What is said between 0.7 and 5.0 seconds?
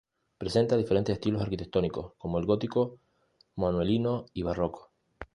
diferentes estilos arquitectónicos como el gótico, manuelino y barroco.